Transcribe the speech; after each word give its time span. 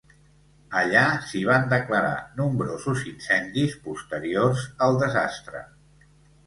Allà 0.79 1.03
s'hi 1.31 1.41
van 1.49 1.67
declarar 1.75 2.15
nombrosos 2.41 3.05
incendis 3.13 3.77
posteriors 3.87 4.69
al 4.89 5.01
desastre. 5.07 5.65